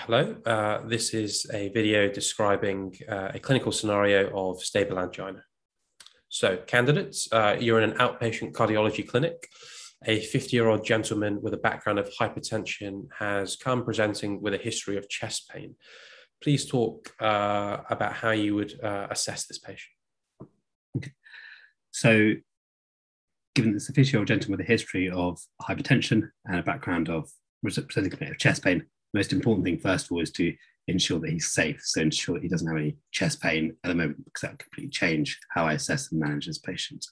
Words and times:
Hello, 0.00 0.36
uh, 0.44 0.86
this 0.86 1.14
is 1.14 1.46
a 1.54 1.70
video 1.70 2.06
describing 2.06 2.94
uh, 3.08 3.30
a 3.32 3.40
clinical 3.40 3.72
scenario 3.72 4.30
of 4.36 4.62
stable 4.62 4.98
angina. 4.98 5.42
So, 6.28 6.58
candidates, 6.58 7.32
uh, 7.32 7.56
you're 7.58 7.80
in 7.80 7.90
an 7.90 7.96
outpatient 7.96 8.52
cardiology 8.52 9.08
clinic. 9.08 9.48
A 10.04 10.20
50 10.20 10.54
year 10.54 10.68
old 10.68 10.84
gentleman 10.84 11.40
with 11.40 11.54
a 11.54 11.56
background 11.56 11.98
of 11.98 12.10
hypertension 12.10 13.08
has 13.18 13.56
come 13.56 13.86
presenting 13.86 14.42
with 14.42 14.52
a 14.52 14.58
history 14.58 14.98
of 14.98 15.08
chest 15.08 15.48
pain. 15.48 15.76
Please 16.42 16.68
talk 16.68 17.14
uh, 17.18 17.78
about 17.88 18.12
how 18.12 18.32
you 18.32 18.54
would 18.54 18.78
uh, 18.84 19.06
assess 19.10 19.46
this 19.46 19.58
patient. 19.58 19.94
Okay. 20.98 21.12
So, 21.90 22.34
given 23.54 23.72
this 23.72 23.86
50 23.86 24.10
year 24.10 24.18
old 24.18 24.28
gentleman 24.28 24.58
with 24.58 24.66
a 24.66 24.70
history 24.70 25.10
of 25.10 25.40
hypertension 25.62 26.28
and 26.44 26.60
a 26.60 26.62
background 26.62 27.08
of 27.08 27.30
presenting 27.62 28.12
of 28.12 28.38
chest 28.38 28.62
pain, 28.62 28.84
most 29.16 29.32
important 29.32 29.64
thing, 29.64 29.78
first 29.78 30.06
of 30.06 30.12
all, 30.12 30.20
is 30.20 30.30
to 30.32 30.54
ensure 30.88 31.18
that 31.20 31.30
he's 31.30 31.52
safe. 31.52 31.80
So 31.82 32.00
ensure 32.00 32.38
he 32.38 32.48
doesn't 32.48 32.68
have 32.68 32.76
any 32.76 32.96
chest 33.10 33.42
pain 33.42 33.76
at 33.82 33.88
the 33.88 33.94
moment, 33.94 34.24
because 34.24 34.42
that 34.42 34.52
will 34.52 34.58
completely 34.58 34.90
change 34.90 35.38
how 35.54 35.66
I 35.66 35.74
assess 35.74 36.10
and 36.10 36.20
manage 36.20 36.46
this 36.46 36.58
patient. 36.58 37.04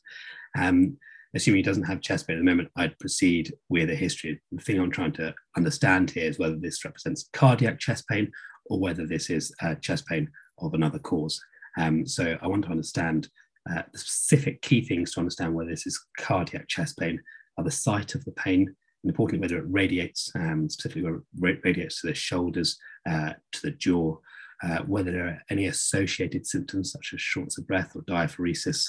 Um, 0.56 0.96
assuming 1.34 1.58
he 1.58 1.62
doesn't 1.62 1.82
have 1.84 2.00
chest 2.00 2.26
pain 2.26 2.36
at 2.36 2.40
the 2.40 2.50
moment, 2.50 2.70
I'd 2.76 2.98
proceed 3.00 3.52
with 3.68 3.90
a 3.90 3.96
history. 3.96 4.40
The 4.52 4.62
thing 4.62 4.78
I'm 4.78 4.92
trying 4.92 5.12
to 5.14 5.34
understand 5.56 6.10
here 6.12 6.28
is 6.30 6.38
whether 6.38 6.56
this 6.56 6.84
represents 6.84 7.28
cardiac 7.32 7.80
chest 7.80 8.06
pain 8.08 8.30
or 8.66 8.78
whether 8.78 9.06
this 9.06 9.30
is 9.30 9.52
chest 9.80 10.06
pain 10.06 10.30
of 10.60 10.74
another 10.74 11.00
cause. 11.00 11.40
Um, 11.76 12.06
so 12.06 12.38
I 12.40 12.46
want 12.46 12.64
to 12.66 12.70
understand 12.70 13.28
uh, 13.68 13.82
the 13.92 13.98
specific 13.98 14.62
key 14.62 14.82
things 14.86 15.12
to 15.12 15.20
understand 15.20 15.54
whether 15.54 15.70
this 15.70 15.86
is 15.86 16.00
cardiac 16.16 16.68
chest 16.68 16.96
pain 16.98 17.20
are 17.58 17.64
the 17.64 17.70
site 17.70 18.14
of 18.14 18.24
the 18.24 18.32
pain, 18.32 18.76
importantly, 19.04 19.44
whether 19.44 19.58
it 19.58 19.68
radiates, 19.68 20.30
um, 20.34 20.68
specifically 20.68 21.02
whether 21.02 21.54
it 21.54 21.60
radiates 21.64 22.00
to 22.00 22.08
the 22.08 22.14
shoulders, 22.14 22.78
uh, 23.08 23.32
to 23.52 23.62
the 23.62 23.70
jaw, 23.72 24.16
uh, 24.62 24.78
whether 24.86 25.12
there 25.12 25.26
are 25.26 25.42
any 25.50 25.66
associated 25.66 26.46
symptoms 26.46 26.92
such 26.92 27.12
as 27.12 27.20
shortness 27.20 27.58
of 27.58 27.66
breath 27.66 27.94
or 27.94 28.02
diaphoresis, 28.02 28.86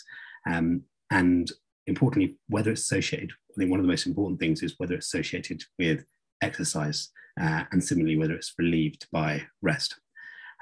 um, 0.49 0.81
and 1.11 1.51
importantly, 1.87 2.37
whether 2.47 2.71
it's 2.71 2.81
associated. 2.81 3.31
I 3.51 3.53
think 3.57 3.71
one 3.71 3.79
of 3.79 3.85
the 3.85 3.91
most 3.91 4.07
important 4.07 4.39
things 4.39 4.63
is 4.63 4.75
whether 4.77 4.95
it's 4.95 5.07
associated 5.07 5.63
with 5.77 6.05
exercise, 6.41 7.09
uh, 7.39 7.63
and 7.71 7.83
similarly, 7.83 8.17
whether 8.17 8.35
it's 8.35 8.53
relieved 8.57 9.07
by 9.11 9.43
rest. 9.61 9.95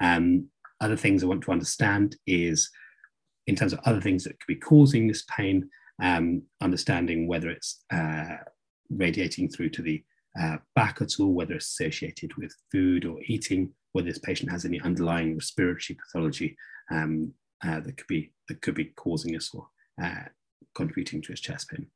Um, 0.00 0.48
other 0.80 0.96
things 0.96 1.22
I 1.22 1.26
want 1.26 1.42
to 1.44 1.52
understand 1.52 2.16
is 2.26 2.70
in 3.46 3.56
terms 3.56 3.72
of 3.72 3.80
other 3.84 4.00
things 4.00 4.24
that 4.24 4.38
could 4.40 4.46
be 4.48 4.56
causing 4.56 5.06
this 5.06 5.24
pain, 5.28 5.68
um, 6.02 6.42
understanding 6.60 7.28
whether 7.28 7.50
it's 7.50 7.84
uh, 7.92 8.36
radiating 8.90 9.48
through 9.48 9.70
to 9.70 9.82
the 9.82 10.02
uh, 10.40 10.56
back 10.74 11.00
at 11.00 11.20
all, 11.20 11.32
whether 11.32 11.54
it's 11.54 11.68
associated 11.68 12.34
with 12.36 12.52
food 12.72 13.04
or 13.04 13.18
eating, 13.26 13.72
whether 13.92 14.08
this 14.08 14.18
patient 14.18 14.50
has 14.50 14.64
any 14.64 14.80
underlying 14.80 15.34
respiratory 15.34 15.96
pathology 15.96 16.56
um, 16.90 17.32
uh, 17.64 17.80
that 17.80 17.96
could 17.96 18.06
be 18.08 18.32
that 18.48 18.60
could 18.60 18.74
be 18.74 18.86
causing 18.96 19.32
this 19.32 19.50
or 19.54 19.68
uh, 20.02 20.24
contributing 20.74 21.22
to 21.22 21.32
his 21.32 21.40
chest 21.40 21.70
pain. 21.70 21.86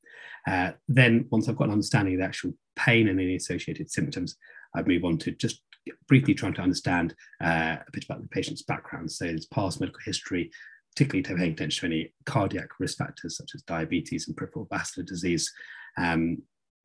Uh, 0.46 0.72
then, 0.86 1.26
once 1.30 1.48
I've 1.48 1.56
got 1.56 1.66
an 1.66 1.72
understanding 1.72 2.14
of 2.14 2.20
the 2.20 2.26
actual 2.26 2.52
pain 2.76 3.08
and 3.08 3.20
any 3.20 3.36
associated 3.36 3.90
symptoms, 3.90 4.36
I'd 4.74 4.86
move 4.86 5.04
on 5.04 5.18
to 5.18 5.32
just 5.32 5.62
briefly 6.06 6.34
trying 6.34 6.54
to 6.54 6.62
understand 6.62 7.14
uh, 7.42 7.76
a 7.86 7.90
bit 7.92 8.04
about 8.04 8.22
the 8.22 8.28
patient's 8.28 8.62
background, 8.62 9.10
so 9.10 9.26
his 9.26 9.46
past 9.46 9.80
medical 9.80 10.00
history, 10.04 10.50
particularly 10.94 11.22
paying 11.22 11.52
attention 11.52 11.90
to 11.90 11.94
any 11.94 12.14
cardiac 12.24 12.68
risk 12.78 12.98
factors 12.98 13.36
such 13.36 13.50
as 13.54 13.62
diabetes 13.62 14.28
and 14.28 14.36
peripheral 14.36 14.68
vascular 14.70 15.06
disease, 15.06 15.52
um, 15.98 16.38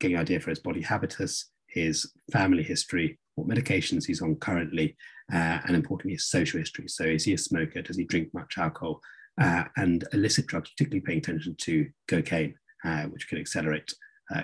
getting 0.04 0.16
an 0.16 0.22
idea 0.22 0.38
for 0.38 0.50
his 0.50 0.60
body 0.60 0.82
habitus, 0.82 1.50
his 1.66 2.12
family 2.30 2.62
history, 2.62 3.18
what 3.36 3.48
medications 3.48 4.04
he's 4.04 4.20
on 4.20 4.36
currently, 4.36 4.96
uh, 5.32 5.58
and 5.66 5.74
importantly, 5.74 6.12
his 6.12 6.28
social 6.28 6.60
history. 6.60 6.86
So, 6.88 7.04
is 7.04 7.24
he 7.24 7.32
a 7.32 7.38
smoker? 7.38 7.80
Does 7.80 7.96
he 7.96 8.04
drink 8.04 8.28
much 8.34 8.58
alcohol? 8.58 9.00
Uh, 9.40 9.64
and 9.76 10.04
illicit 10.12 10.46
drugs, 10.46 10.70
particularly 10.70 11.00
paying 11.00 11.18
attention 11.18 11.56
to 11.58 11.88
cocaine, 12.06 12.54
uh, 12.84 13.04
which 13.04 13.28
can 13.28 13.38
accelerate 13.38 13.92
uh, 14.34 14.42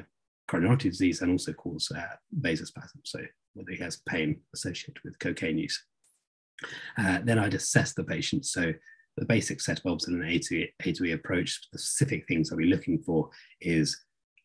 coronary 0.49 0.77
disease 0.77 1.21
and 1.21 1.31
also 1.31 1.53
cause 1.53 1.93
uh, 1.95 2.17
vasospasm. 2.41 3.01
So, 3.05 3.21
whether 3.53 3.71
he 3.71 3.83
has 3.83 4.03
pain 4.09 4.41
associated 4.55 4.99
with 5.05 5.19
cocaine 5.19 5.59
use. 5.59 5.85
Uh, 6.97 7.19
then 7.23 7.39
I'd 7.39 7.55
assess 7.55 7.93
the 7.93 8.05
patient. 8.05 8.47
So, 8.47 8.73
the 9.19 9.27
basic 9.27 9.61
set 9.61 9.81
of 9.81 9.87
obs 9.87 10.09
in 10.09 10.15
an 10.15 10.27
A 10.27 10.39
to, 10.39 10.67
A 10.85 10.93
to 10.93 11.05
E 11.05 11.13
approach, 11.13 11.51
specific 11.51 12.27
things 12.27 12.51
I'll 12.51 12.57
be 12.57 12.65
looking 12.65 12.99
for 13.03 13.29
is 13.61 13.99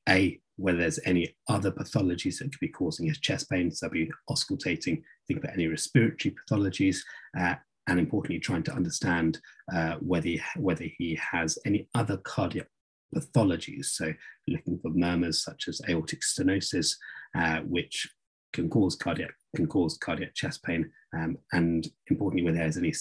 A, 0.09 0.39
whether 0.57 0.79
there's 0.79 0.99
any 1.05 1.35
other 1.49 1.71
pathologies 1.71 2.39
that 2.39 2.51
could 2.51 2.59
be 2.59 2.69
causing 2.69 3.07
his 3.07 3.19
chest 3.19 3.49
pain. 3.49 3.71
So 3.71 3.89
be 3.89 4.09
auscultating, 4.29 5.01
think 5.27 5.39
about 5.39 5.53
any 5.53 5.67
respiratory 5.67 6.35
pathologies, 6.49 6.97
uh, 7.39 7.55
and 7.87 7.99
importantly, 7.99 8.39
trying 8.39 8.63
to 8.63 8.73
understand 8.73 9.39
uh, 9.73 9.95
whether, 9.99 10.27
he, 10.27 10.41
whether 10.57 10.85
he 10.97 11.19
has 11.31 11.57
any 11.65 11.87
other 11.93 12.17
cardiac 12.17 12.67
pathologies. 13.15 13.85
So 13.85 14.13
looking 14.47 14.79
for 14.79 14.91
murmurs 14.91 15.43
such 15.43 15.67
as 15.67 15.81
aortic 15.87 16.21
stenosis, 16.21 16.95
uh, 17.37 17.59
which 17.59 18.07
can 18.53 18.69
cause 18.69 18.95
cardiac 18.95 19.31
can 19.55 19.67
cause 19.67 19.97
cardiac 19.97 20.33
chest 20.35 20.63
pain, 20.63 20.89
um, 21.17 21.37
and 21.53 21.87
importantly, 22.09 22.43
whether 22.43 22.57
there's 22.57 22.77
any 22.77 22.93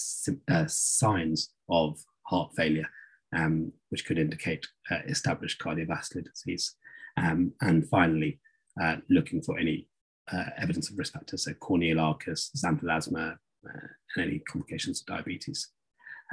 uh, 0.49 0.65
signs 0.67 1.51
of 1.69 1.99
heart 2.23 2.51
failure, 2.55 2.87
um, 3.35 3.71
which 3.89 4.05
could 4.05 4.17
indicate 4.17 4.65
uh, 4.89 4.99
established 5.07 5.59
cardiovascular 5.59 6.23
disease. 6.23 6.75
Um, 7.17 7.53
and 7.61 7.87
finally, 7.87 8.39
uh, 8.81 8.97
looking 9.09 9.41
for 9.41 9.57
any 9.57 9.87
uh, 10.31 10.45
evidence 10.57 10.89
of 10.89 10.97
risk 10.97 11.13
factors, 11.13 11.45
so 11.45 11.53
corneal 11.53 11.99
arcus, 11.99 12.51
xanthelasma, 12.57 13.33
uh, 13.33 13.87
and 14.15 14.25
any 14.25 14.39
complications 14.39 15.01
of 15.01 15.05
diabetes. 15.05 15.69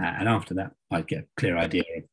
Uh, 0.01 0.07
and 0.19 0.29
after 0.29 0.55
that, 0.55 0.73
I'd 0.91 1.07
get 1.07 1.21
a 1.21 1.27
clear 1.37 1.57
idea 1.59 1.85
of 1.97 2.05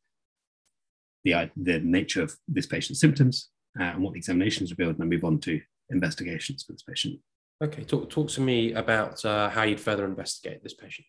the, 1.24 1.50
the 1.56 1.80
nature 1.80 2.22
of 2.22 2.36
this 2.48 2.66
patient's 2.66 3.00
symptoms 3.00 3.50
uh, 3.80 3.84
and 3.84 4.04
what 4.04 4.14
the 4.14 4.20
examinations 4.20 4.72
revealed, 4.72 4.92
and 4.92 5.00
then 5.00 5.10
move 5.10 5.24
on 5.24 5.40
to 5.42 5.62
investigations 5.90 6.64
for 6.64 6.74
this 6.74 6.84
patient. 6.84 7.20
Okay, 7.64 7.84
talk, 7.84 8.10
talk 8.10 8.30
to 8.30 8.42
me 8.42 8.74
about 8.74 9.24
uh, 9.26 9.50
how 9.50 9.64
you'd 9.64 9.80
further 9.80 10.06
investigate 10.06 10.64
this 10.64 10.74
patient. 10.74 11.06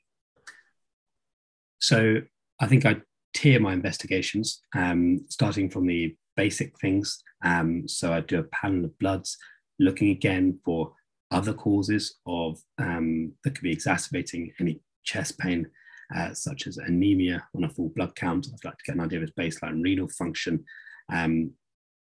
So 1.79 2.21
I 2.61 2.67
think 2.67 2.85
I'd 2.85 3.03
tier 3.35 3.61
my 3.61 3.73
investigations, 3.73 4.63
um, 4.75 5.25
starting 5.29 5.71
from 5.71 5.87
the 5.87 6.15
basic 6.37 6.79
things. 6.81 7.23
Um, 7.45 7.89
so 7.89 8.13
I 8.13 8.21
do 8.21 8.39
a 8.39 8.45
panel 8.45 8.85
of 8.85 8.99
bloods, 8.99 9.37
looking 9.79 10.11
again 10.11 10.59
for 10.65 10.93
other 11.31 11.53
causes 11.53 12.17
of 12.27 12.59
um, 12.79 13.33
that 13.45 13.55
could 13.55 13.63
be 13.63 13.73
exacerbating 13.73 14.53
any 14.61 14.81
chest 15.05 15.39
pain, 15.39 15.69
uh, 16.15 16.35
such 16.35 16.67
as 16.67 16.77
anemia 16.79 17.47
on 17.57 17.65
a 17.65 17.69
full 17.69 17.91
blood 17.95 18.15
count. 18.17 18.47
I'd 18.47 18.65
like 18.65 18.79
to 18.79 18.85
get 18.85 18.97
an 18.97 19.03
idea 19.03 19.21
of 19.21 19.23
his 19.23 19.33
baseline 19.39 19.83
renal 19.83 20.09
function, 20.09 20.65
um, 21.13 21.53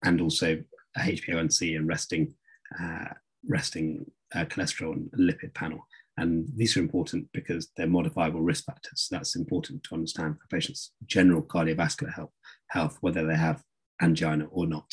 and 0.05 0.21
also 0.21 0.62
a 0.97 1.00
HbA1c 1.00 1.77
and 1.77 1.87
resting 1.87 2.34
uh, 2.81 3.09
resting 3.49 4.05
uh, 4.34 4.44
cholesterol 4.44 4.93
and 4.93 5.11
lipid 5.19 5.55
panel. 5.55 5.87
And 6.17 6.47
these 6.55 6.77
are 6.77 6.81
important 6.81 7.28
because 7.33 7.69
they're 7.77 7.87
modifiable 7.87 8.43
risk 8.43 8.65
factors. 8.65 9.09
That's 9.11 9.34
important 9.34 9.83
to 9.84 9.95
understand 9.95 10.37
for 10.39 10.47
patients' 10.55 10.93
general 11.06 11.43
cardiovascular 11.43 12.15
health, 12.15 12.33
health 12.69 12.99
whether 13.00 13.27
they 13.27 13.37
have 13.37 13.62
angina 14.00 14.47
or 14.50 14.67
not. 14.67 14.93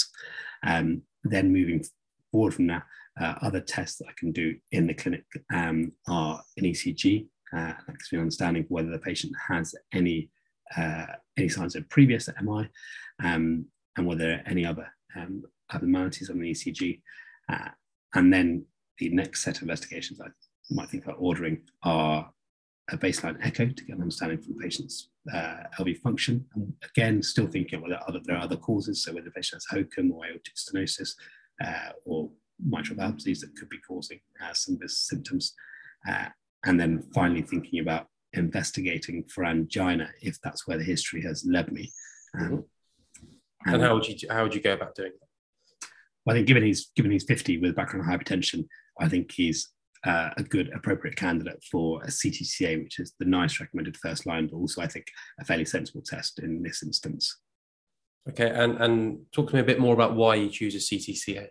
Um, 0.66 1.02
then 1.24 1.52
moving 1.52 1.84
forward 2.32 2.54
from 2.54 2.68
that, 2.68 2.84
uh, 3.20 3.36
other 3.42 3.60
tests 3.60 3.98
that 3.98 4.08
I 4.08 4.14
can 4.18 4.32
do 4.32 4.56
in 4.72 4.88
the 4.88 4.94
clinic 4.94 5.26
um, 5.54 5.92
are 6.08 6.42
an 6.58 6.64
ECG. 6.64 7.28
Uh, 7.52 7.74
that 7.86 7.98
gives 7.98 8.12
me 8.12 8.18
an 8.18 8.22
understanding 8.22 8.66
whether 8.70 8.90
the 8.90 9.00
patient 9.00 9.34
has 9.48 9.74
any 9.94 10.30
uh, 10.78 11.08
any 11.36 11.50
signs 11.50 11.76
of 11.76 11.90
previous 11.90 12.30
MI 12.42 12.70
um, 13.24 13.66
and 13.98 14.06
whether 14.06 14.20
there 14.20 14.38
are 14.38 14.50
any 14.50 14.66
other 14.66 14.88
um, 15.16 15.42
abnormalities 15.74 16.30
on 16.30 16.40
the 16.40 16.52
ECG. 16.52 17.02
Uh, 17.52 17.70
and 18.14 18.32
then 18.32 18.66
the 19.00 19.10
next 19.10 19.44
set 19.44 19.58
of 19.58 19.64
investigations 19.64 20.22
I 20.22 20.28
might 20.70 20.90
think 20.90 21.04
about 21.04 21.18
ordering 21.20 21.62
are 21.84 22.32
a 22.92 22.98
baseline 22.98 23.38
echo 23.42 23.68
to 23.68 23.84
get 23.86 23.96
an 23.96 24.02
understanding 24.02 24.40
from 24.40 24.56
the 24.56 24.62
patient's 24.62 25.10
uh, 25.34 25.64
LV 25.80 26.00
function. 26.00 26.46
And 26.56 26.74
again, 26.84 27.22
still 27.22 27.48
thinking 27.48 27.82
whether 27.82 28.00
other, 28.08 28.20
there 28.24 28.36
are 28.36 28.44
other 28.44 28.58
causes, 28.58 29.04
so 29.04 29.14
whether 29.14 29.26
the 29.26 29.32
patient 29.32 29.62
has 29.70 29.78
HOCM 29.78 30.12
or 30.12 30.26
aortic 30.26 30.56
stenosis 30.56 31.12
uh, 31.64 31.92
or 32.06 32.30
mitral 32.66 32.98
valve 32.98 33.18
disease 33.18 33.42
that 33.42 33.56
could 33.56 33.70
be 33.70 33.80
causing 33.88 34.20
uh, 34.44 34.54
some 34.54 34.76
of 34.76 34.82
his 34.82 34.98
symptoms. 35.00 35.54
Uh, 36.08 36.26
and 36.66 36.80
then 36.80 37.04
finally 37.14 37.42
thinking 37.42 37.80
about 37.80 38.08
investigating 38.34 39.24
for 39.24 39.46
angina 39.46 40.10
if 40.22 40.40
that's 40.44 40.68
where 40.68 40.78
the 40.78 40.84
history 40.84 41.22
has 41.22 41.46
led 41.46 41.72
me. 41.72 41.92
Um, 42.40 42.46
mm-hmm. 42.48 42.56
and, 43.66 43.76
and, 43.76 43.84
how 43.84 43.96
would 43.96 44.08
you 44.08 44.16
how 44.30 44.44
would 44.44 44.54
you 44.54 44.62
go 44.62 44.74
about 44.74 44.96
doing 44.96 45.12
that? 45.20 45.88
Well, 46.26 46.36
I 46.36 46.40
think 46.40 46.48
given 46.48 46.64
he's 46.64 46.92
given 46.96 47.12
he's 47.12 47.24
50 47.24 47.60
with 47.60 47.76
background 47.76 48.08
hypertension, 48.08 48.68
I 49.00 49.08
think 49.08 49.32
he's 49.32 49.70
uh, 50.06 50.30
a 50.38 50.44
good 50.44 50.72
appropriate 50.74 51.16
candidate 51.16 51.64
for 51.70 52.02
a 52.04 52.08
CTCA, 52.08 52.84
which 52.84 53.00
is 53.00 53.14
the 53.20 53.26
NICE 53.26 53.60
recommended 53.60 53.98
first 53.98 54.26
line, 54.26 54.48
but 54.48 54.58
also 54.58 54.82
I 54.82 54.88
think 54.88 55.08
a 55.40 55.46
fairly 55.46 55.66
sensible 55.66 56.02
test 56.06 56.40
in 56.40 56.64
this 56.64 56.84
instance. 56.84 57.38
Okay, 58.30 58.50
and, 58.50 58.78
and 58.78 59.20
talk 59.34 59.50
to 59.50 59.56
me 59.56 59.62
a 59.62 59.66
bit 59.66 59.80
more 59.80 59.94
about 59.94 60.16
why 60.16 60.36
you 60.36 60.50
choose 60.50 60.76
a 60.76 60.78
CTCA. 60.78 61.48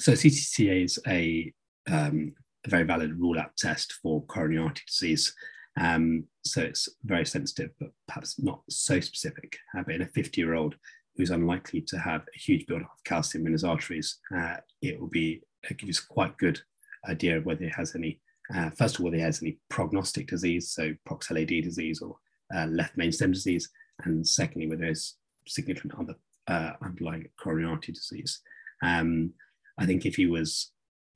So 0.00 0.12
CTCA 0.12 0.84
is 0.84 0.98
a 1.06 1.52
um, 1.90 2.34
a 2.66 2.70
very 2.70 2.84
valid 2.84 3.18
rule 3.18 3.38
out 3.38 3.56
test 3.56 3.94
for 4.02 4.24
coronary 4.26 4.62
artery 4.62 4.84
disease. 4.86 5.34
Um, 5.80 6.24
so 6.44 6.60
it's 6.62 6.88
very 7.04 7.24
sensitive, 7.24 7.70
but 7.78 7.90
perhaps 8.06 8.38
not 8.38 8.62
so 8.68 9.00
specific. 9.00 9.58
Uh, 9.76 9.82
but 9.84 9.94
in 9.94 10.02
a 10.02 10.06
50 10.06 10.40
year 10.40 10.54
old 10.54 10.76
who's 11.16 11.30
unlikely 11.30 11.82
to 11.82 11.98
have 11.98 12.22
a 12.22 12.38
huge 12.38 12.66
buildup 12.66 12.90
of 12.92 13.04
calcium 13.04 13.46
in 13.46 13.52
his 13.52 13.64
arteries, 13.64 14.18
uh, 14.36 14.56
it 14.82 15.00
will 15.00 15.08
be 15.08 15.42
it 15.68 15.76
gives 15.76 16.00
quite 16.00 16.36
good 16.38 16.60
idea 17.08 17.36
of 17.36 17.46
whether 17.46 17.64
it 17.64 17.74
has 17.74 17.94
any. 17.94 18.20
Uh, 18.54 18.70
first 18.70 18.94
of 18.94 19.00
all, 19.00 19.04
whether 19.04 19.16
he 19.16 19.22
has 19.22 19.42
any 19.42 19.58
prognostic 19.68 20.26
disease, 20.26 20.70
so 20.70 20.94
PROX-LAD 21.04 21.48
disease 21.48 22.00
or 22.00 22.16
uh, 22.54 22.66
left 22.66 22.96
main 22.96 23.12
stem 23.12 23.32
disease, 23.32 23.68
and 24.04 24.26
secondly, 24.26 24.68
whether 24.68 24.80
there's 24.80 25.16
significant 25.46 25.94
other 25.98 26.14
uh, 26.48 26.72
underlying 26.82 27.26
coronary 27.38 27.70
artery 27.70 27.92
disease. 27.92 28.40
Um, 28.82 29.32
I 29.78 29.86
think 29.86 30.06
if 30.06 30.16
he 30.16 30.26
was, 30.26 30.72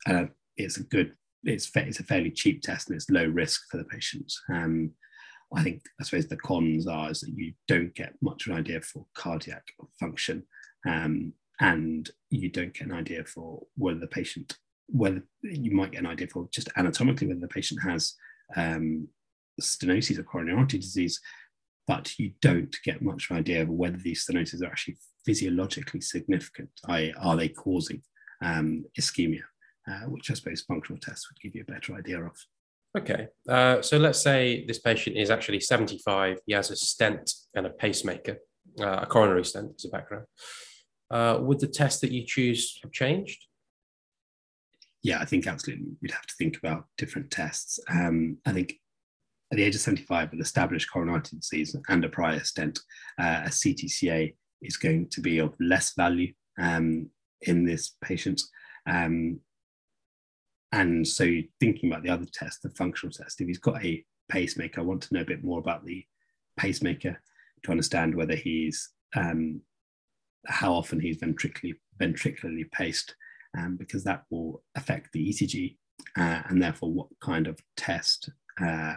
uh, 0.07 0.27
it's 0.57 0.77
a 0.77 0.83
good, 0.83 1.15
it's 1.45 1.71
it's 1.75 2.01
a 2.01 2.05
fairly 2.05 2.31
cheap 2.31 2.63
test 2.63 2.89
and 2.89 2.97
it's 2.97 3.11
low 3.11 3.27
risk 3.27 3.63
for 3.71 3.79
the 3.79 3.85
patients. 3.85 4.41
Um, 4.53 4.93
I 5.55 5.63
think 5.63 5.83
I 6.01 6.05
suppose 6.05 6.29
the 6.29 6.37
cons 6.37 6.87
are 6.87 7.11
is 7.11 7.21
that 7.21 7.33
you 7.35 7.53
don't 7.69 7.95
get 7.95 8.15
much 8.23 8.47
of 8.47 8.53
an 8.53 8.59
idea 8.59 8.81
for 8.81 9.07
cardiac 9.15 9.65
function, 9.99 10.45
um, 10.87 11.33
and 11.61 12.11
you 12.31 12.49
don't 12.49 12.75
get 12.75 12.87
an 12.87 12.95
idea 12.95 13.25
for 13.25 13.63
whether 13.77 13.99
the 13.99 14.07
patient, 14.07 14.57
whether 14.93 15.23
you 15.43 15.75
might 15.75 15.93
get 15.93 16.01
an 16.01 16.07
idea 16.07 16.29
for 16.29 16.49
just 16.53 16.69
anatomically 16.77 17.27
whether 17.27 17.41
the 17.41 17.49
patient 17.49 17.83
has 17.83 18.15
um, 18.57 19.09
stenosis 19.61 20.19
or 20.19 20.23
coronary 20.23 20.57
artery 20.57 20.79
disease, 20.79 21.21
but 21.87 22.19
you 22.19 22.33
don't 22.41 22.77
get 22.85 23.03
much 23.03 23.25
of 23.25 23.33
an 23.33 23.41
idea 23.41 23.63
of 23.63 23.69
whether 23.69 23.97
these 23.97 24.25
stenosis 24.25 24.63
are 24.63 24.67
actually 24.67 24.97
physiologically 25.25 26.01
significant, 26.01 26.71
i.e., 26.89 27.15
are 27.21 27.37
they 27.37 27.49
causing 27.49 28.03
um, 28.45 28.85
ischemia, 28.99 29.43
uh, 29.89 30.07
which 30.09 30.31
I 30.31 30.35
suppose 30.35 30.63
functional 30.63 31.01
tests 31.01 31.29
would 31.31 31.41
give 31.41 31.55
you 31.55 31.65
a 31.67 31.73
better 31.73 31.95
idea 31.95 32.23
of. 32.23 32.37
Okay, 32.97 33.29
uh, 33.49 33.81
so 33.81 33.97
let's 33.97 34.21
say 34.21 34.67
this 34.67 34.79
patient 34.79 35.17
is 35.17 35.31
actually 35.31 35.61
75, 35.61 36.39
he 36.45 36.53
has 36.53 36.71
a 36.71 36.77
stent 36.77 37.33
and 37.55 37.67
a 37.67 37.71
pacemaker, 37.71 38.37
uh, 38.81 39.01
a 39.03 39.07
coronary 39.07 39.45
stent 39.45 39.73
as 39.77 39.87
a 39.87 39.89
background. 39.89 40.27
Uh, 41.11 41.39
would 41.41 41.61
the 41.61 41.67
test 41.67 42.03
that 42.03 42.11
you 42.11 42.25
choose 42.27 42.79
have 42.83 42.93
changed? 42.93 43.47
Yeah, 45.03 45.19
I 45.21 45.25
think 45.25 45.47
absolutely. 45.47 45.97
We'd 46.01 46.13
have 46.13 46.27
to 46.27 46.35
think 46.39 46.57
about 46.59 46.87
different 46.97 47.31
tests. 47.31 47.81
Um, 47.91 48.39
I 48.47 48.53
think 48.53 48.75
at 49.53 49.57
the 49.57 49.65
age 49.65 49.75
of 49.75 49.81
75 49.81 50.31
with 50.31 50.41
established 50.41 50.91
coronary 50.91 51.21
disease 51.21 51.77
and 51.89 52.05
a 52.05 52.09
prior 52.09 52.43
stent, 52.43 52.79
uh, 53.19 53.43
a 53.45 53.49
CTCA 53.49 54.35
is 54.63 54.77
going 54.77 55.09
to 55.11 55.21
be 55.21 55.39
of 55.39 55.55
less 55.61 55.95
value 55.95 56.33
um, 56.59 57.11
in 57.43 57.65
this 57.65 57.97
patient. 58.03 58.41
Um, 58.89 59.41
and 60.71 61.07
so 61.07 61.27
thinking 61.61 61.91
about 61.91 62.03
the 62.03 62.11
other 62.11 62.27
test, 62.33 62.63
the 62.63 62.71
functional 62.71 63.13
test, 63.13 63.41
if 63.41 63.47
he's 63.47 63.59
got 63.59 63.85
a 63.85 64.05
pacemaker, 64.31 64.81
I 64.81 64.85
want 64.85 65.03
to 65.03 65.15
know 65.15 65.21
a 65.21 65.27
bit 65.27 65.45
more 65.45 65.59
about 65.59 65.85
the 65.85 66.05
pacemaker 66.57 67.21
to 67.65 67.71
understand 67.71 68.15
whether 68.15 68.35
he's, 68.35 68.91
um, 69.15 69.61
how 70.47 70.73
often 70.73 70.99
he's 70.99 71.19
ventricularly, 71.19 71.75
ventricularly 72.01 72.71
paced, 72.71 73.15
um, 73.57 73.77
because 73.77 74.05
that 74.05 74.25
will 74.31 74.63
affect 74.77 75.13
the 75.13 75.29
ECG 75.29 75.77
uh, 76.17 76.43
and 76.49 76.63
therefore 76.63 76.91
what 76.91 77.09
kind 77.21 77.47
of 77.47 77.59
test 77.77 78.31
uh, 78.61 78.95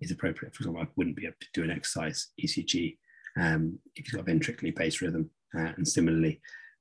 is 0.00 0.10
appropriate. 0.10 0.54
For 0.54 0.62
example, 0.62 0.82
I 0.82 0.88
wouldn't 0.96 1.16
be 1.16 1.26
able 1.26 1.36
to 1.40 1.48
do 1.54 1.64
an 1.64 1.70
exercise 1.70 2.28
ECG 2.42 2.96
um, 3.38 3.78
if 3.96 4.12
you've 4.12 4.24
got 4.24 4.30
ventricularly 4.30 4.74
paced 4.74 5.00
rhythm. 5.00 5.30
Uh, 5.56 5.72
and 5.76 5.86
similarly, 5.86 6.40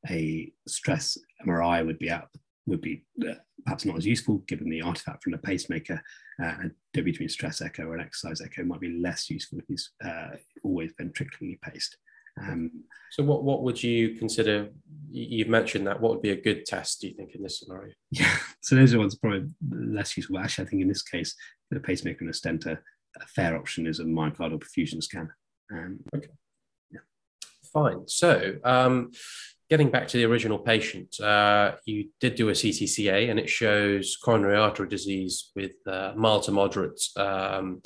a 0.10 0.52
stress 0.68 1.18
MRI 1.46 1.86
would 1.86 2.00
be 2.00 2.10
out 2.10 2.30
would 2.66 2.82
be 2.82 3.04
uh, 3.28 3.34
perhaps 3.64 3.86
not 3.86 3.98
as 3.98 4.06
useful 4.06 4.40
given 4.40 4.70
the 4.70 4.82
artifact 4.82 5.24
from 5.24 5.32
the 5.32 5.38
pacemaker. 5.38 6.02
Uh, 6.44 6.54
and 6.62 6.72
between 6.94 7.30
stress 7.30 7.62
echo 7.62 7.84
or 7.84 7.96
an 7.96 8.02
exercise 8.02 8.42
echo 8.42 8.64
might 8.64 8.82
be 8.82 9.00
less 9.00 9.30
useful 9.30 9.60
if 9.60 9.66
he's 9.68 9.92
uh, 10.04 10.32
always 10.64 10.92
ventricularly 11.00 11.60
paced. 11.62 11.98
Um, 12.42 12.84
so, 13.12 13.24
what 13.24 13.44
what 13.44 13.64
would 13.64 13.82
you 13.82 14.16
consider? 14.16 14.70
You've 15.10 15.48
mentioned 15.48 15.88
that. 15.88 16.00
What 16.00 16.12
would 16.12 16.22
be 16.22 16.32
a 16.32 16.42
good 16.42 16.66
test? 16.66 17.02
Do 17.02 17.08
you 17.08 17.14
think 17.14 17.34
in 17.34 17.44
this 17.44 17.60
scenario? 17.60 17.94
Yeah, 18.12 18.36
so 18.62 18.76
those 18.76 18.94
are 18.94 19.00
ones 19.00 19.16
probably 19.16 19.48
less 19.70 20.16
useful. 20.18 20.38
Actually, 20.38 20.68
I 20.68 20.70
think 20.70 20.82
in 20.82 20.88
this 20.88 21.04
case, 21.04 21.36
the 21.72 21.80
pacemaker 21.80 22.20
and 22.22 22.30
a 22.30 22.34
stent, 22.34 22.66
a, 22.66 22.74
a 22.74 23.28
fair 23.28 23.58
option 23.58 23.88
is 23.88 24.00
a 24.00 24.04
myocardial 24.04 24.62
perfusion 24.62 25.02
scan. 25.02 25.30
Um, 25.72 26.00
okay. 26.16 26.30
Yeah. 26.92 27.00
Fine. 27.74 28.08
So, 28.08 28.56
um, 28.64 29.12
getting 29.70 29.90
back 29.90 30.08
to 30.10 30.18
the 30.18 30.26
original 30.26 30.60
patient, 30.60 31.20
uh, 31.20 31.74
you 31.86 32.10
did 32.20 32.36
do 32.36 32.50
a 32.50 32.54
CTCA 32.54 33.30
and 33.30 33.40
it 33.40 33.50
shows 33.50 34.18
coronary 34.18 34.58
artery 34.58 34.88
disease 34.88 35.52
with 35.56 35.76
uh, 35.88 36.14
mild 36.16 36.44
to 36.44 36.52
moderate 36.52 37.02
um, 37.18 37.82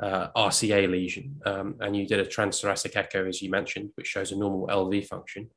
uh, 0.00 0.28
RCA 0.36 0.88
lesion. 0.90 1.40
Um, 1.44 1.76
and 1.80 1.96
you 1.96 2.06
did 2.06 2.20
a 2.20 2.26
transthoracic 2.26 2.96
echo, 2.96 3.26
as 3.26 3.42
you 3.42 3.50
mentioned, 3.50 3.90
which 3.94 4.06
shows 4.06 4.32
a 4.32 4.36
normal 4.36 4.66
LV 4.68 5.06
function. 5.06 5.50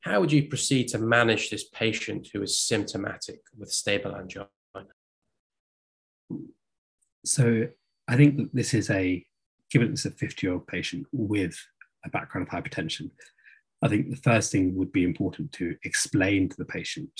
How 0.00 0.20
would 0.20 0.30
you 0.30 0.46
proceed 0.46 0.88
to 0.88 0.98
manage 0.98 1.50
this 1.50 1.64
patient 1.64 2.28
who 2.32 2.42
is 2.42 2.58
symptomatic 2.58 3.40
with 3.58 3.72
stable 3.72 4.14
angina? 4.14 4.48
So 7.24 7.66
I 8.06 8.16
think 8.16 8.52
this 8.52 8.72
is 8.72 8.88
a, 8.88 9.24
given 9.70 9.90
it's 9.92 10.04
a 10.04 10.12
50 10.12 10.46
year 10.46 10.54
old 10.54 10.66
patient 10.68 11.06
with 11.10 11.58
a 12.04 12.10
background 12.10 12.46
of 12.46 12.52
hypertension, 12.52 13.10
I 13.82 13.88
think 13.88 14.10
the 14.10 14.16
first 14.16 14.52
thing 14.52 14.74
would 14.76 14.92
be 14.92 15.04
important 15.04 15.52
to 15.52 15.76
explain 15.84 16.48
to 16.48 16.56
the 16.56 16.64
patient 16.64 17.10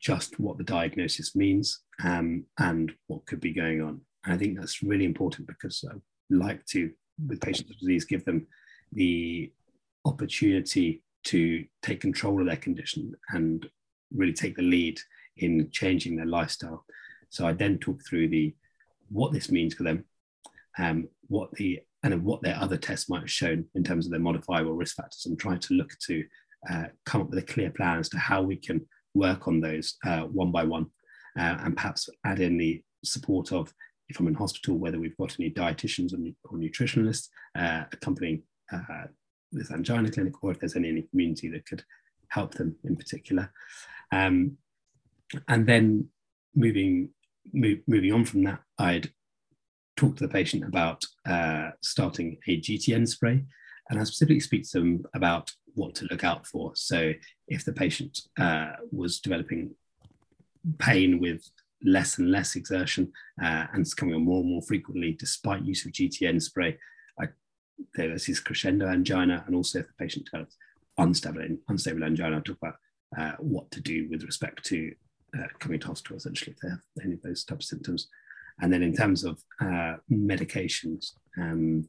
just 0.00 0.38
what 0.38 0.58
the 0.58 0.64
diagnosis 0.64 1.34
means 1.34 1.80
um, 2.02 2.44
and 2.58 2.92
what 3.06 3.24
could 3.26 3.40
be 3.40 3.52
going 3.52 3.80
on. 3.80 4.00
And 4.24 4.34
I 4.34 4.36
think 4.36 4.58
that's 4.58 4.82
really 4.82 5.04
important 5.04 5.46
because 5.46 5.84
I 5.90 5.94
like 6.30 6.64
to, 6.66 6.90
with 7.26 7.40
patients 7.40 7.68
with 7.68 7.78
disease, 7.78 8.04
give 8.04 8.24
them 8.24 8.46
the 8.92 9.52
opportunity 10.04 11.02
to 11.24 11.64
take 11.82 12.00
control 12.00 12.40
of 12.40 12.46
their 12.46 12.56
condition 12.56 13.14
and 13.30 13.66
really 14.12 14.32
take 14.32 14.56
the 14.56 14.62
lead 14.62 14.98
in 15.38 15.68
changing 15.70 16.16
their 16.16 16.26
lifestyle. 16.26 16.84
So 17.30 17.46
I 17.46 17.52
then 17.52 17.78
talk 17.78 18.00
through 18.06 18.28
the 18.28 18.54
what 19.10 19.32
this 19.32 19.50
means 19.50 19.74
for 19.74 19.82
them, 19.82 20.04
um, 20.78 21.08
what 21.28 21.52
the 21.52 21.80
and 22.02 22.22
what 22.22 22.42
their 22.42 22.56
other 22.56 22.76
tests 22.76 23.08
might 23.08 23.20
have 23.20 23.30
shown 23.30 23.64
in 23.74 23.82
terms 23.82 24.06
of 24.06 24.10
their 24.10 24.20
modifiable 24.20 24.74
risk 24.74 24.96
factors 24.96 25.24
and 25.26 25.38
try 25.38 25.56
to 25.56 25.74
look 25.74 25.90
to 26.06 26.24
uh, 26.70 26.84
come 27.06 27.22
up 27.22 27.30
with 27.30 27.38
a 27.38 27.42
clear 27.42 27.70
plan 27.70 27.98
as 27.98 28.10
to 28.10 28.18
how 28.18 28.42
we 28.42 28.56
can 28.56 28.84
work 29.14 29.48
on 29.48 29.60
those 29.60 29.96
uh, 30.04 30.22
one 30.22 30.52
by 30.52 30.64
one 30.64 30.86
uh, 31.38 31.56
and 31.60 31.76
perhaps 31.76 32.08
add 32.26 32.40
in 32.40 32.58
the 32.58 32.82
support 33.04 33.52
of 33.52 33.72
if 34.08 34.20
I'm 34.20 34.28
in 34.28 34.34
hospital, 34.34 34.76
whether 34.76 34.98
we've 34.98 35.16
got 35.16 35.36
any 35.38 35.50
dietitians 35.50 36.12
or 36.12 36.58
nutritionalists 36.58 37.28
uh, 37.56 37.84
accompanying 37.92 38.42
uh, 38.72 39.06
this 39.52 39.70
angina 39.70 40.10
clinic 40.10 40.42
or 40.42 40.50
if 40.50 40.58
there's 40.58 40.76
any 40.76 40.88
in 40.88 40.96
the 40.96 41.02
community 41.02 41.48
that 41.48 41.66
could 41.66 41.84
help 42.28 42.54
them 42.54 42.76
in 42.84 42.96
particular. 42.96 43.52
Um, 44.12 44.58
and 45.48 45.66
then 45.66 46.08
moving, 46.54 47.10
move, 47.52 47.80
moving 47.86 48.12
on 48.12 48.24
from 48.24 48.44
that, 48.44 48.60
I'd 48.78 49.10
talk 49.96 50.16
to 50.16 50.26
the 50.26 50.32
patient 50.32 50.64
about 50.64 51.04
uh, 51.26 51.70
starting 51.82 52.38
a 52.48 52.60
GTN 52.60 53.08
spray, 53.08 53.44
and 53.88 54.00
I 54.00 54.04
specifically 54.04 54.40
speak 54.40 54.64
to 54.70 54.80
them 54.80 55.04
about 55.14 55.52
what 55.74 55.94
to 55.96 56.06
look 56.10 56.24
out 56.24 56.46
for. 56.46 56.72
So, 56.74 57.12
if 57.48 57.64
the 57.64 57.72
patient 57.72 58.20
uh, 58.38 58.72
was 58.90 59.20
developing 59.20 59.74
pain 60.78 61.20
with 61.20 61.44
less 61.84 62.18
and 62.18 62.30
less 62.30 62.56
exertion 62.56 63.12
uh, 63.42 63.66
and 63.72 63.82
it's 63.82 63.94
coming 63.94 64.14
on 64.14 64.24
more 64.24 64.40
and 64.40 64.50
more 64.50 64.62
frequently 64.62 65.12
despite 65.12 65.64
use 65.64 65.84
of 65.84 65.92
GTN 65.92 66.40
spray, 66.40 66.78
I, 67.20 67.26
there's 67.94 68.26
this 68.26 68.40
crescendo 68.40 68.88
angina, 68.88 69.44
and 69.46 69.54
also 69.54 69.80
if 69.80 69.86
the 69.86 69.92
patient 69.98 70.26
develops 70.26 70.56
unstable, 70.98 71.46
unstable 71.68 72.04
angina, 72.04 72.36
I'll 72.36 72.42
talk 72.42 72.58
about 72.62 72.76
uh, 73.18 73.36
what 73.38 73.70
to 73.72 73.80
do 73.80 74.08
with 74.10 74.24
respect 74.24 74.64
to 74.66 74.92
uh, 75.38 75.46
coming 75.58 75.80
to 75.80 75.88
hospital 75.88 76.16
essentially 76.16 76.52
if 76.52 76.60
they 76.60 76.68
have 76.68 76.80
any 77.04 77.14
of 77.14 77.22
those 77.22 77.44
types 77.44 77.66
of 77.66 77.68
symptoms. 77.68 78.08
And 78.60 78.72
then 78.72 78.82
in 78.82 78.94
terms 78.94 79.24
of 79.24 79.42
uh, 79.60 79.96
medications, 80.10 81.12
um, 81.36 81.88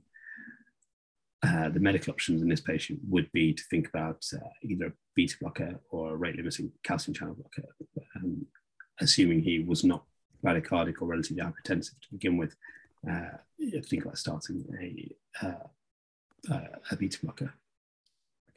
uh, 1.44 1.70
the 1.70 1.80
medical 1.80 2.12
options 2.12 2.42
in 2.42 2.50
this 2.50 2.62
patient 2.62 3.00
would 3.08 3.32
be 3.32 3.54
to 3.54 3.64
think 3.70 3.88
about 3.88 4.26
uh, 4.34 4.50
either 4.64 4.88
a 4.88 4.94
beta 5.16 5.36
blocker 5.40 5.80
or 5.92 6.14
a 6.14 6.16
rate 6.16 6.36
limiting 6.38 6.72
calcium 6.84 7.14
channel 7.14 7.36
blocker, 7.36 7.70
um, 8.16 8.46
assuming 9.00 9.42
he 9.42 9.60
was 9.60 9.84
not 9.84 10.04
bradycardic 10.44 11.02
or 11.02 11.08
relatively 11.08 11.44
hypertensive 11.44 12.00
to 12.02 12.12
begin 12.12 12.38
with. 12.38 12.56
Uh, 13.10 13.38
think 13.84 14.04
about 14.04 14.18
starting 14.18 14.66
a, 14.82 15.46
uh, 15.46 16.54
uh, 16.54 16.68
a 16.92 16.96
beta 16.96 17.20
blocker. 17.22 17.54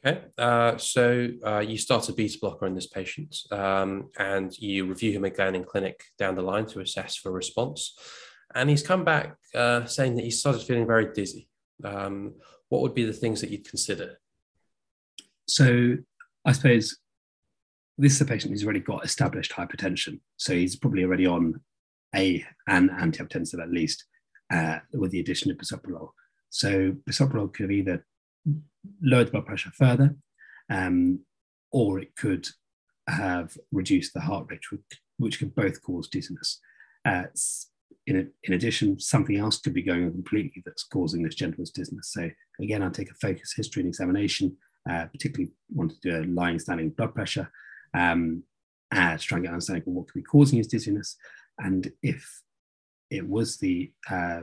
Okay, 0.05 0.21
uh, 0.37 0.77
so 0.77 1.27
uh, 1.45 1.59
you 1.59 1.77
start 1.77 2.07
a 2.07 2.13
beta 2.13 2.37
blocker 2.39 2.65
in 2.65 2.73
this 2.73 2.87
patient 2.87 3.35
um, 3.51 4.09
and 4.17 4.57
you 4.57 4.85
review 4.85 5.11
him 5.11 5.25
again 5.25 5.55
in 5.55 5.65
clinic 5.65 6.05
down 6.17 6.35
the 6.35 6.41
line 6.41 6.65
to 6.67 6.79
assess 6.79 7.17
for 7.17 7.31
response. 7.31 7.97
And 8.55 8.69
he's 8.69 8.81
come 8.81 9.03
back 9.03 9.35
uh, 9.53 9.85
saying 9.85 10.15
that 10.15 10.23
he 10.23 10.31
started 10.31 10.61
feeling 10.61 10.87
very 10.87 11.13
dizzy. 11.13 11.49
Um, 11.83 12.35
what 12.69 12.81
would 12.81 12.93
be 12.93 13.03
the 13.03 13.13
things 13.13 13.41
that 13.41 13.49
you'd 13.49 13.69
consider? 13.69 14.19
So 15.47 15.97
I 16.45 16.53
suppose 16.53 16.97
this 17.99 18.15
is 18.15 18.21
a 18.21 18.25
patient 18.25 18.51
who's 18.51 18.63
already 18.63 18.79
got 18.79 19.03
established 19.03 19.51
hypertension. 19.51 20.19
So 20.37 20.53
he's 20.53 20.77
probably 20.77 21.03
already 21.03 21.25
on 21.25 21.59
a 22.15 22.43
an 22.67 22.89
antihypertensive 22.89 23.61
at 23.61 23.71
least 23.71 24.05
uh, 24.51 24.79
with 24.93 25.11
the 25.11 25.19
addition 25.19 25.51
of 25.51 25.57
bisoprolol. 25.57 26.09
So 26.49 26.93
bisoprolol 27.07 27.53
could 27.53 27.63
have 27.63 27.71
either 27.71 28.05
lowered 29.03 29.27
the 29.27 29.31
blood 29.31 29.45
pressure 29.45 29.71
further, 29.77 30.15
um, 30.69 31.19
or 31.71 31.99
it 31.99 32.15
could 32.15 32.47
have 33.07 33.57
reduced 33.71 34.13
the 34.13 34.21
heart 34.21 34.47
rate, 34.49 34.71
which, 34.71 34.81
which 35.17 35.39
could 35.39 35.53
both 35.53 35.81
cause 35.83 36.07
dizziness. 36.07 36.59
Uh, 37.05 37.23
in, 38.07 38.31
in 38.43 38.53
addition, 38.53 38.99
something 38.99 39.37
else 39.37 39.59
could 39.59 39.73
be 39.73 39.83
going 39.83 40.05
on 40.05 40.11
completely 40.11 40.63
that's 40.65 40.83
causing 40.83 41.21
this 41.21 41.35
gentleman's 41.35 41.71
dizziness. 41.71 42.13
So 42.13 42.29
again, 42.61 42.81
I'll 42.81 42.91
take 42.91 43.11
a 43.11 43.15
focus 43.15 43.53
history 43.55 43.81
and 43.81 43.89
examination, 43.89 44.55
uh, 44.89 45.05
particularly 45.07 45.51
want 45.69 45.91
to 45.91 45.97
do 46.01 46.17
a 46.17 46.23
lying 46.25 46.59
standing 46.59 46.89
blood 46.89 47.13
pressure 47.13 47.51
um, 47.93 48.43
uh, 48.91 49.17
to 49.17 49.23
try 49.23 49.37
and 49.37 49.43
get 49.43 49.49
an 49.49 49.55
understanding 49.55 49.83
of 49.87 49.93
what 49.93 50.07
could 50.07 50.19
be 50.19 50.23
causing 50.23 50.57
his 50.57 50.67
dizziness. 50.67 51.15
And 51.59 51.91
if 52.01 52.41
it 53.09 53.27
was 53.27 53.57
the 53.57 53.91
uh, 54.09 54.41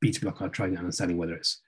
beta 0.00 0.20
blocker, 0.20 0.44
I'll 0.44 0.50
try 0.50 0.66
and 0.66 0.74
get 0.74 0.80
understanding 0.80 1.16
whether 1.16 1.34
it's 1.34 1.60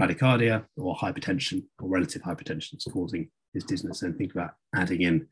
bradycardia 0.00 0.64
or 0.76 0.96
hypertension 0.96 1.64
or 1.78 1.88
relative 1.88 2.22
hypertension 2.22 2.72
that's 2.72 2.86
causing 2.90 3.30
his 3.52 3.64
dizziness 3.64 4.02
and 4.02 4.16
think 4.16 4.32
about 4.32 4.52
adding 4.74 5.02
in 5.02 5.26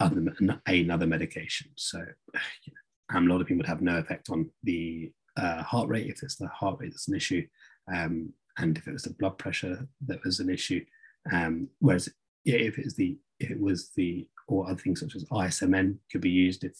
other, 0.00 0.22
another 0.66 1.06
medication. 1.06 1.70
So 1.76 1.98
you 2.64 2.72
know, 2.72 3.20
a 3.20 3.32
lot 3.32 3.40
of 3.40 3.46
people 3.46 3.58
would 3.58 3.66
have 3.66 3.82
no 3.82 3.98
effect 3.98 4.30
on 4.30 4.50
the 4.62 5.12
uh, 5.36 5.62
heart 5.62 5.88
rate 5.88 6.08
if 6.08 6.22
it's 6.22 6.36
the 6.36 6.48
heart 6.48 6.78
rate 6.80 6.90
that's 6.90 7.08
an 7.08 7.16
issue, 7.16 7.46
um, 7.92 8.32
and 8.58 8.76
if 8.76 8.86
it 8.86 8.92
was 8.92 9.04
the 9.04 9.14
blood 9.14 9.38
pressure 9.38 9.88
that 10.06 10.22
was 10.24 10.40
an 10.40 10.50
issue. 10.50 10.84
Um, 11.32 11.68
whereas 11.78 12.08
if 12.44 12.78
it's 12.78 12.94
the 12.94 13.16
if 13.42 13.50
it 13.50 13.60
was 13.60 13.90
the 13.96 14.28
or 14.48 14.68
other 14.68 14.78
things 14.78 15.00
such 15.00 15.16
as 15.16 15.24
ISMN 15.24 15.96
could 16.10 16.20
be 16.20 16.30
used 16.30 16.64
if 16.64 16.76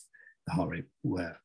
the 0.46 0.52
heart 0.52 0.70
rate 0.70 0.84
were 1.02 1.36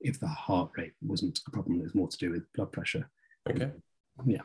if 0.00 0.20
the 0.20 0.28
heart 0.28 0.70
rate 0.76 0.92
wasn't 1.00 1.40
a 1.46 1.50
problem, 1.50 1.80
it 1.80 1.84
was 1.84 1.94
more 1.94 2.08
to 2.08 2.18
do 2.18 2.30
with 2.30 2.52
blood 2.52 2.70
pressure. 2.70 3.08
Okay. 3.48 3.70
Yeah. 4.26 4.42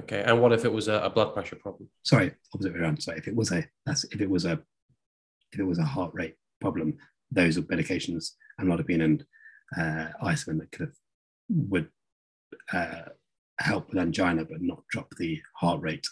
Okay. 0.00 0.22
And 0.22 0.40
what 0.40 0.52
if 0.52 0.64
it 0.64 0.72
was 0.72 0.88
a, 0.88 0.94
a 0.94 1.10
blood 1.10 1.34
pressure 1.34 1.56
problem? 1.56 1.88
Sorry, 2.02 2.32
opposite 2.54 2.72
way 2.72 2.80
around. 2.80 3.02
Sorry, 3.02 3.18
if 3.18 3.28
it 3.28 3.36
was 3.36 3.52
a 3.52 3.64
that's 3.86 4.04
if 4.04 4.20
it 4.20 4.30
was 4.30 4.44
a 4.44 4.60
if 5.52 5.60
it 5.60 5.64
was 5.64 5.78
a 5.78 5.84
heart 5.84 6.12
rate 6.14 6.36
problem, 6.60 6.96
those 7.30 7.58
are 7.58 7.62
medications 7.62 8.32
amlodipine 8.60 9.02
and 9.02 9.24
uh, 9.76 10.08
isomine 10.24 10.58
that 10.60 10.72
could 10.72 10.86
have 10.86 10.96
would 11.48 11.88
uh, 12.72 13.10
help 13.58 13.88
with 13.88 13.98
angina 13.98 14.44
but 14.44 14.62
not 14.62 14.82
drop 14.90 15.12
the 15.18 15.40
heart 15.56 15.80
rate. 15.80 16.06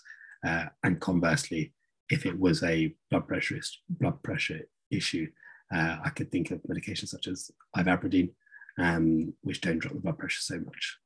Uh, 0.47 0.67
and 0.85 1.01
conversely, 1.01 1.75
if 2.11 2.27
it 2.27 2.39
was 2.39 2.63
a 2.63 2.95
blood 3.11 3.27
pressure 3.29 3.59
blood 3.89 4.23
pressure 4.23 4.61
issue, 4.91 5.29
uh, 5.73 5.99
I 6.05 6.11
could 6.11 6.31
think 6.31 6.51
of 6.51 6.61
medications 6.65 7.09
such 7.09 7.29
as 7.29 7.51
ivabradine, 7.77 8.31
um, 8.79 9.33
which 9.43 9.61
don't 9.61 9.79
drop 9.79 9.95
the 9.95 10.01
blood 10.01 10.19
pressure 10.19 10.41
so 10.41 10.59
much. 10.59 10.99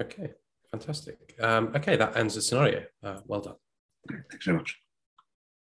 Okay, 0.00 0.34
fantastic. 0.70 1.34
Um, 1.40 1.72
okay, 1.74 1.96
that 1.96 2.16
ends 2.16 2.34
the 2.34 2.42
scenario. 2.42 2.84
Uh, 3.02 3.20
well 3.26 3.40
done. 3.40 3.56
Thanks 4.30 4.44
very 4.44 4.58
much. 4.58 4.78